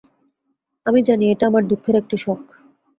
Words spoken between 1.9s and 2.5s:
একটি শখ।